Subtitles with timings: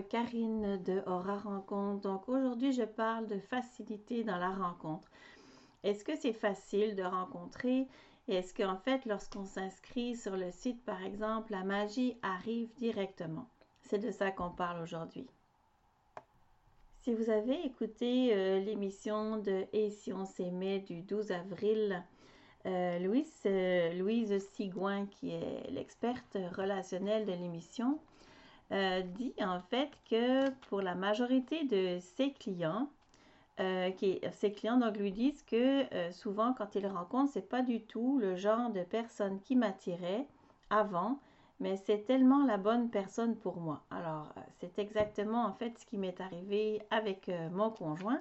[0.00, 2.02] Karine de Aura Rencontre.
[2.02, 5.08] Donc aujourd'hui, je parle de facilité dans la rencontre.
[5.82, 7.86] Est-ce que c'est facile de rencontrer?
[8.28, 13.48] Est-ce qu'en fait, lorsqu'on s'inscrit sur le site, par exemple, la magie arrive directement?
[13.82, 15.26] C'est de ça qu'on parle aujourd'hui.
[17.02, 22.02] Si vous avez écouté euh, l'émission de Et si on s'aimait du 12 avril,
[22.66, 28.00] euh, Louise, euh, Louise Sigouin, qui est l'experte relationnelle de l'émission,
[28.70, 32.88] dit en fait que pour la majorité de ses clients,
[33.96, 38.18] qui, ses clients donc lui disent que souvent quand ils rencontrent, c'est pas du tout
[38.18, 40.26] le genre de personne qui m'attirait
[40.70, 41.20] avant,
[41.60, 43.82] mais c'est tellement la bonne personne pour moi.
[43.90, 48.20] Alors, euh, c'est exactement en fait ce qui m'est arrivé avec euh, mon conjoint.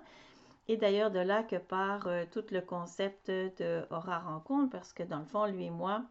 [0.68, 5.04] Et d'ailleurs, de là que part euh, tout le concept de Aura Rencontre, parce que
[5.04, 6.04] dans le fond, lui et moi,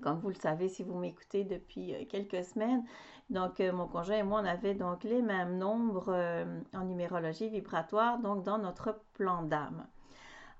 [0.00, 2.84] comme vous le savez si vous m'écoutez depuis quelques semaines,
[3.30, 8.42] donc mon conjoint et moi, on avait donc les mêmes nombres en numérologie vibratoire, donc
[8.42, 9.86] dans notre plan d'âme.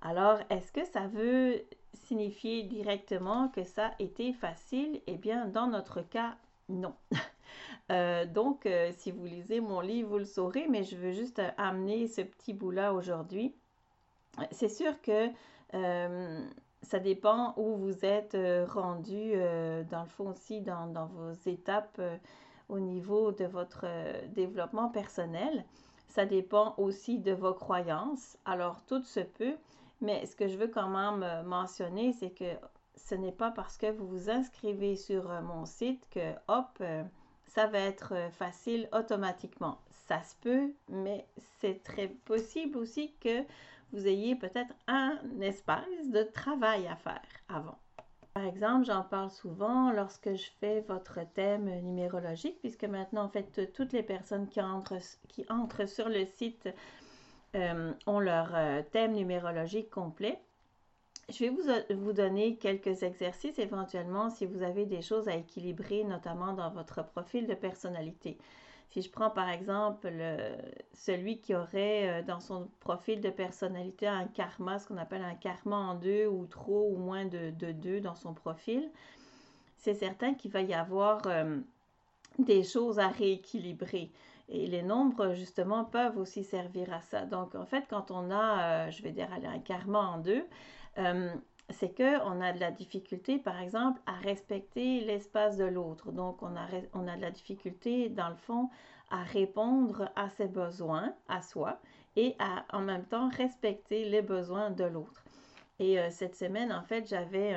[0.03, 1.63] Alors, est-ce que ça veut
[1.95, 5.01] signifier directement que ça a été facile?
[5.07, 6.37] Eh bien, dans notre cas,
[6.69, 6.95] non.
[7.91, 11.43] Euh, donc, euh, si vous lisez mon livre, vous le saurez, mais je veux juste
[11.59, 13.55] amener ce petit bout-là aujourd'hui.
[14.53, 15.29] C'est sûr que
[15.75, 16.47] euh,
[16.83, 18.37] ça dépend où vous êtes
[18.69, 19.33] rendu,
[19.91, 22.01] dans le fond aussi, dans, vos étapes
[22.69, 23.87] au niveau de votre
[24.35, 25.65] développement personnel.
[26.09, 28.37] Ça dépend aussi de vos croyances.
[28.45, 29.57] Alors, tout se peut.
[30.03, 32.53] Mais ce que je veux quand même euh, mentionner, c'est que
[32.97, 37.05] ce n'est pas parce que vous vous inscrivez sur euh, mon site que, hop, euh,
[37.47, 39.79] ça va être facile automatiquement.
[40.13, 41.25] Ça se peut, mais
[41.59, 43.45] c'est très possible aussi que
[43.95, 47.79] vous ayez peut-être un espace de travail à faire avant.
[48.35, 53.73] Par exemple, j'en parle souvent lorsque je fais votre thème numérologique, puisque maintenant, en fait,
[53.73, 56.69] toutes les personnes qui entrent, qui entrent sur le site
[57.55, 60.39] euh, ont leur euh, thème numérologique complet.
[61.31, 66.05] Je vais euh, vous, donner quelques exercices éventuellement si vous avez des choses à équilibrer,
[66.05, 68.37] notamment dans votre profil de personnalité.
[68.93, 70.13] Si je prends par exemple
[70.93, 75.77] celui qui aurait dans son profil de personnalité un karma, ce qu'on appelle un karma
[75.77, 78.91] en deux ou trop ou moins de, deux dans son profil,
[79.79, 81.23] c'est certain qu'il va y avoir
[82.39, 84.11] des choses à rééquilibrer.
[84.49, 87.25] Et les nombres, justement, peuvent aussi servir à ça.
[87.25, 90.45] Donc, en fait, quand on a, euh, je vais dire, un karma en deux,
[90.99, 91.33] euh,
[91.71, 96.13] c'est qu'on a de la difficulté, par exemple, à respecter l'espace de l'autre.
[96.13, 98.69] Donc, on a, on a de la difficulté, dans le fond,
[99.11, 101.79] à répondre à ses besoins, à soi,
[102.17, 105.25] et à, en même temps, respecter les besoins de l'autre.
[105.79, 107.57] Et euh, cette semaine, en fait, j'avais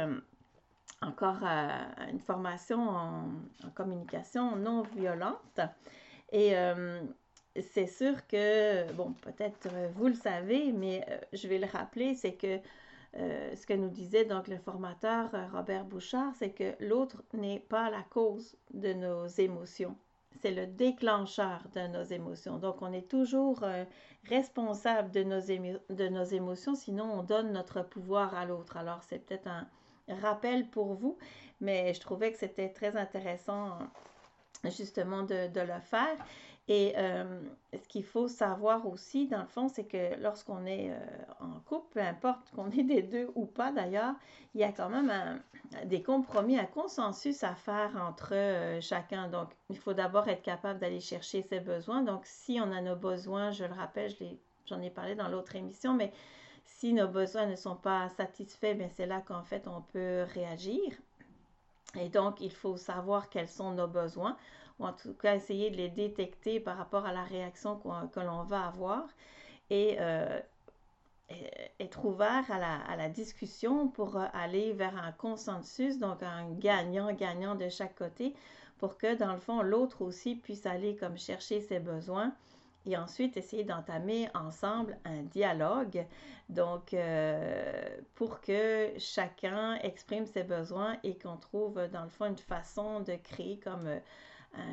[1.01, 3.29] encore une formation en,
[3.75, 5.59] communication non violente.
[6.31, 7.01] Et euh,
[7.73, 12.15] c'est sûr que, bon, peut-être euh, vous le savez, mais euh, je vais le rappeler,
[12.15, 12.59] c'est que
[13.15, 18.03] ce que nous disait donc le formateur Robert Bouchard, c'est que l'autre n'est pas la
[18.03, 19.95] cause de nos émotions.
[20.41, 22.57] C'est le déclencheur de nos émotions.
[22.57, 23.63] Donc, on est toujours
[24.25, 28.75] responsable de nos, de nos émotions, sinon on donne notre pouvoir à l'autre.
[28.75, 29.67] Alors, c'est peut-être un
[30.09, 31.17] rappel pour vous,
[31.61, 33.77] mais je trouvais que c'était très intéressant
[34.69, 36.17] justement de, le faire.
[36.67, 37.41] Et euh,
[37.73, 40.97] ce qu'il faut savoir aussi, dans le fond, c'est que lorsqu'on est euh,
[41.39, 44.15] en couple, peu importe qu'on est des deux ou pas d'ailleurs,
[44.55, 45.39] il y a quand même
[45.85, 49.27] des compromis, un consensus à faire entre euh, chacun.
[49.27, 52.01] Donc, il faut d'abord être capable d'aller chercher ses besoins.
[52.01, 54.11] Donc, si on a nos besoins, je le rappelle,
[54.65, 56.11] j'en ai, parlé dans l'autre émission, mais
[56.65, 60.81] si nos besoins ne sont pas satisfaits, bien c'est là qu'en fait on peut réagir.
[61.99, 64.37] Et donc, il faut savoir quels sont nos besoins,
[64.79, 68.43] ou en tout cas essayer de les détecter par rapport à la réaction que l'on
[68.43, 69.05] va avoir.
[69.69, 70.39] Et euh,
[71.79, 77.55] être ouvert à la, à la, discussion pour aller vers un consensus, donc un gagnant-gagnant
[77.55, 78.35] de chaque côté,
[78.77, 82.33] pour que dans le fond, l'autre aussi puisse aller comme chercher ses besoins
[82.85, 86.05] et ensuite essayer d'entamer ensemble un dialogue,
[86.49, 92.37] donc euh, pour que chacun exprime ses besoins et qu'on trouve dans le fond une
[92.37, 93.99] façon de créer comme euh,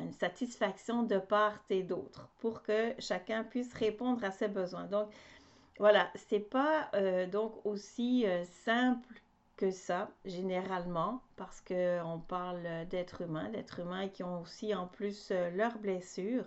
[0.03, 4.85] une satisfaction de part et d'autre pour que chacun puisse répondre à ses besoins.
[4.85, 5.09] Donc
[5.79, 8.25] voilà, c'est pas euh, donc aussi
[8.65, 9.21] simple
[9.57, 15.31] que ça généralement parce qu'on parle d'êtres humains, d'êtres humains qui ont aussi en plus
[15.55, 16.45] leurs blessures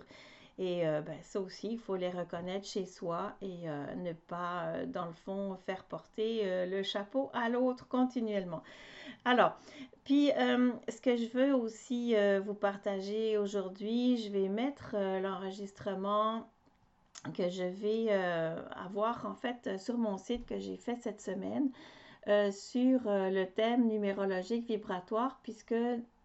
[0.59, 4.63] Et euh, ben, ça aussi, il faut les reconnaître chez soi et euh, ne pas,
[4.65, 8.63] euh, dans le fond, faire porter le chapeau à l'autre continuellement.
[9.23, 9.57] Alors,
[10.03, 12.15] puis, ce que je veux aussi
[12.45, 16.49] vous partager aujourd'hui, je vais mettre l'enregistrement
[17.35, 21.69] que je vais avoir en fait sur mon site que j'ai fait cette semaine
[22.51, 25.75] sur le thème numérologique vibratoire, puisque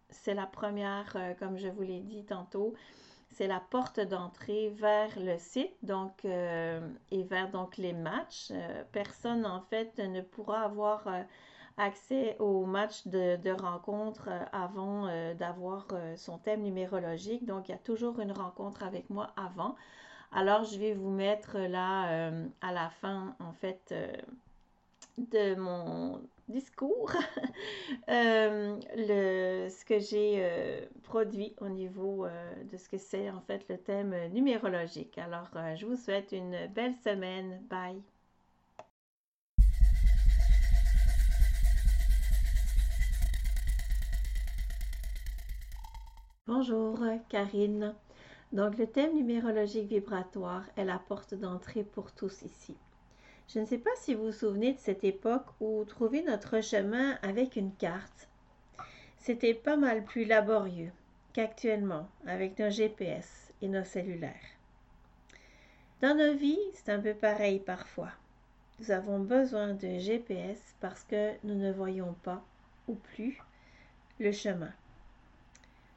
[0.09, 2.73] c'est la première, comme je vous l'ai dit tantôt,
[3.33, 8.49] c'est la porte d'entrée vers le site donc, euh, et vers donc, les matchs.
[8.51, 11.23] Euh, personne, en fait, ne pourra avoir euh,
[11.77, 17.45] accès aux matchs de, de rencontre avant d'avoir son thème numérologique.
[17.45, 19.75] Donc, il y a toujours une rencontre avec moi avant.
[20.31, 22.31] Alors, je vais vous mettre là
[22.61, 23.93] à la fin, en fait,
[25.17, 27.11] de mon discours,
[28.09, 33.41] euh, le, ce que j'ai euh, produit au niveau euh, de ce que c'est en
[33.41, 35.17] fait le thème numérologique.
[35.17, 37.61] Alors, je vous souhaite une belle semaine.
[37.69, 38.01] Bye.
[46.45, 46.99] Bonjour,
[47.29, 47.95] Karine.
[48.51, 52.75] Donc, le thème numérologique vibratoire est la porte d'entrée pour tous ici.
[53.47, 57.17] Je ne sais pas si vous vous souvenez de cette époque où trouver notre chemin
[57.21, 58.29] avec une carte,
[59.17, 60.91] c'était pas mal plus laborieux
[61.33, 64.33] qu'actuellement avec nos GPS et nos cellulaires.
[66.01, 68.11] Dans nos vies, c'est un peu pareil parfois.
[68.79, 72.43] Nous avons besoin de GPS parce que nous ne voyons pas,
[72.87, 73.39] ou plus,
[74.19, 74.73] le chemin.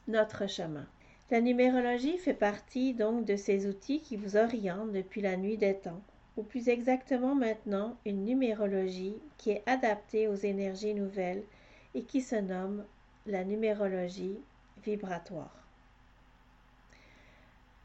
[0.08, 0.86] Notre chemin.
[1.30, 5.76] La numérologie fait partie donc de ces outils qui vous orientent depuis la nuit des
[5.76, 6.02] temps
[6.36, 11.42] ou plus exactement maintenant une numérologie qui est adaptée aux énergies nouvelles
[11.94, 12.84] et qui se nomme
[13.26, 14.38] la numérologie
[14.84, 15.54] vibratoire.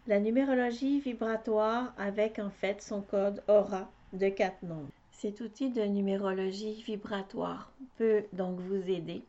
[0.08, 4.92] La numérologie vibratoire avec en fait son code aura de quatre nombres.
[5.12, 9.24] Cet outil de numérologie vibratoire peut donc vous aider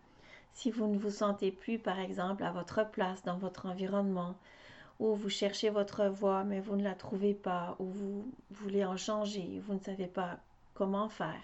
[0.54, 4.34] si vous ne vous sentez plus par exemple à votre place dans votre environnement,
[4.98, 8.96] ou vous cherchez votre voix mais vous ne la trouvez pas, ou vous voulez en
[8.96, 10.38] changer, vous ne savez pas
[10.74, 11.42] comment faire.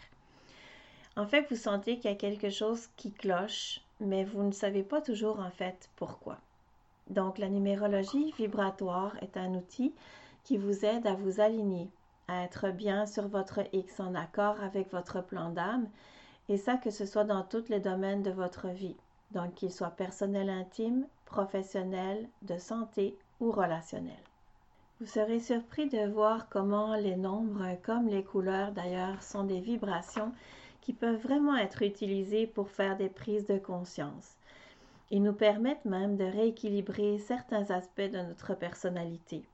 [1.17, 4.83] En fait, vous sentez qu'il y a quelque chose qui cloche, mais vous ne savez
[4.83, 6.39] pas toujours en fait pourquoi.
[7.11, 9.93] Donc la numérologie vibratoire est un outil
[10.45, 11.89] qui vous aide à vous aligner,
[12.29, 15.89] à être bien sur votre X en accord avec votre plan d'âme,
[16.49, 18.97] et ça que ce soit dans tous les domaines de votre vie,
[19.33, 24.23] donc qu'il soit personnel intime, professionnel, de santé ou relationnel.
[25.01, 30.33] Vous serez surpris de voir comment les nombres, comme les couleurs d'ailleurs, sont des vibrations
[30.81, 34.37] qui peuvent vraiment être utilisées pour faire des prises de conscience.
[35.11, 39.45] Ils nous permettent même de rééquilibrer certains aspects de notre personnalité.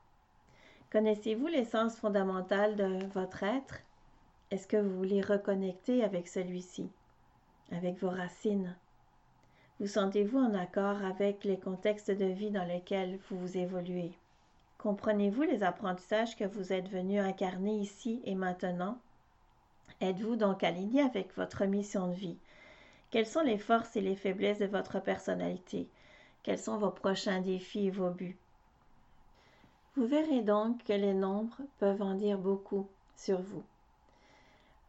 [0.91, 3.79] Connaissez-vous l'essence fondamentale de votre être?
[4.49, 6.89] Est-ce que vous voulez reconnecter avec celui-ci,
[7.71, 8.75] avec vos racines,
[9.79, 14.13] vous sentez-vous en accord avec les contextes de vie dans lesquels vous vous évoluez?
[14.77, 18.97] Comprenez-vous les apprentissages que vous êtes venu incarner ici et maintenant?
[19.99, 22.37] Êtes-vous donc aligné avec votre mission de vie?
[23.11, 25.89] Quelles sont les forces et les faiblesses de votre personnalité?
[26.43, 28.37] Quels sont vos prochains défis et vos buts?
[29.95, 32.87] Vous verrez donc que les nombres peuvent en dire beaucoup
[33.17, 33.63] sur vous.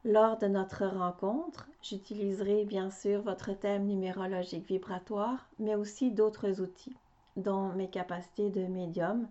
[0.09, 6.95] Lors de notre rencontre, j'utiliserai bien sûr votre thème numérologique vibratoire, mais aussi d'autres outils,
[7.37, 9.27] dont mes capacités de médium,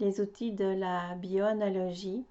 [0.00, 2.24] les outils de la bioanalogie,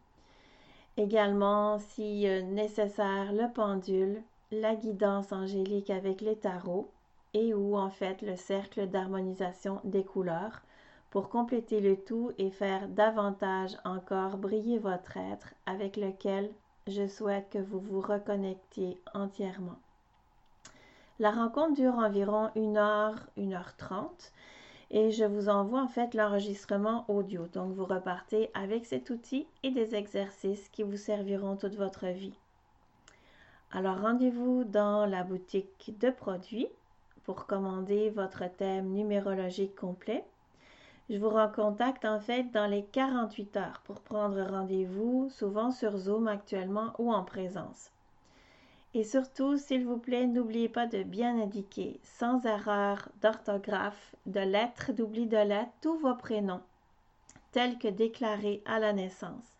[0.97, 6.89] également, si euh, nécessaire, le pendule, la guidance angélique avec les tarots
[7.33, 10.59] et ou en fait le cercle d'harmonisation des couleurs
[11.09, 16.51] pour compléter le tout et faire davantage encore briller votre être avec lequel
[16.89, 19.77] je souhaite que vous vous reconnectiez entièrement.
[21.19, 24.31] La rencontre dure environ 1 heure, 1 heure 30
[24.91, 27.47] et je vous envoie en fait l'enregistrement audio.
[27.47, 32.37] Donc vous repartez avec cet outil et des exercices qui vous serviront toute votre vie.
[33.71, 36.69] Alors rendez-vous dans la boutique de produits
[37.25, 40.23] pour commander votre thème numérologique complet
[41.09, 46.27] je vous recontacte en fait dans les 48 heures pour prendre rendez-vous, souvent sur Zoom
[46.27, 47.91] actuellement ou en présence.
[48.93, 54.91] Et surtout, s'il vous plaît, n'oubliez pas de bien indiquer, sans erreur d'orthographe, de lettres,
[54.91, 56.61] d'oubli de lettres, tous vos prénoms,
[57.51, 59.57] tels que déclarés à la naissance.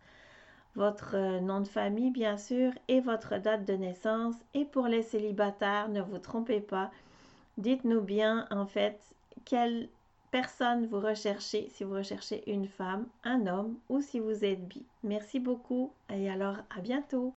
[0.75, 4.35] Votre euh, nom de famille, bien sûr, et votre date de naissance.
[4.53, 6.91] Et pour les célibataires, ne vous trompez pas,
[7.57, 8.99] dites-nous bien, en fait,
[9.45, 9.89] quel
[10.41, 14.86] personne vous recherchez, si vous recherchez une femme, un homme ou si vous êtes bi.
[15.03, 17.34] Merci beaucoup et alors à bientôt.